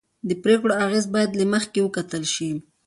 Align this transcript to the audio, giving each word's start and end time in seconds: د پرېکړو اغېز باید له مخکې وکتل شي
د 0.27 0.29
پرېکړو 0.43 0.73
اغېز 0.85 1.05
باید 1.13 1.31
له 1.39 1.45
مخکې 1.53 1.79
وکتل 1.81 2.23
شي 2.33 2.49